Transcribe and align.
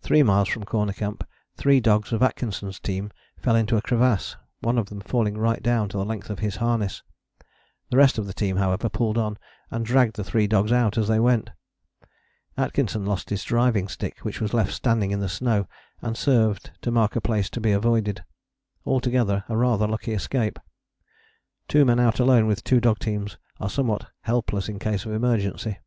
Three 0.00 0.24
miles 0.24 0.48
from 0.48 0.64
Corner 0.64 0.92
Camp 0.92 1.22
three 1.56 1.78
dogs 1.78 2.12
of 2.12 2.20
Atkinson's 2.20 2.80
team 2.80 3.12
fell 3.38 3.54
into 3.54 3.76
a 3.76 3.80
crevasse, 3.80 4.36
one 4.58 4.76
of 4.76 4.86
them 4.88 5.00
falling 5.00 5.38
right 5.38 5.62
down 5.62 5.88
to 5.90 5.96
the 5.96 6.04
length 6.04 6.30
of 6.30 6.40
his 6.40 6.56
harness. 6.56 7.04
The 7.88 7.96
rest 7.96 8.18
of 8.18 8.26
the 8.26 8.32
team, 8.34 8.56
however, 8.56 8.88
pulled 8.88 9.16
on, 9.16 9.38
and 9.70 9.86
dragged 9.86 10.16
the 10.16 10.24
three 10.24 10.48
dogs 10.48 10.72
out 10.72 10.98
as 10.98 11.06
they 11.06 11.20
went. 11.20 11.50
Atkinson 12.56 13.06
lost 13.06 13.30
his 13.30 13.44
driving 13.44 13.86
stick, 13.86 14.24
which 14.24 14.40
was 14.40 14.52
left 14.52 14.72
standing 14.74 15.12
in 15.12 15.20
the 15.20 15.28
snow 15.28 15.68
and 16.00 16.16
served 16.16 16.72
to 16.80 16.90
mark 16.90 17.14
a 17.14 17.20
place 17.20 17.48
to 17.50 17.60
be 17.60 17.70
avoided. 17.70 18.24
Altogether 18.84 19.44
a 19.48 19.56
rather 19.56 19.86
lucky 19.86 20.10
escape: 20.12 20.58
two 21.68 21.84
men 21.84 22.00
out 22.00 22.18
alone 22.18 22.48
with 22.48 22.64
two 22.64 22.80
dog 22.80 22.98
teams 22.98 23.38
are 23.60 23.70
somewhat 23.70 24.08
helpless 24.22 24.68
in 24.68 24.80
case 24.80 25.04
of 25.06 25.12
emergency. 25.12 25.78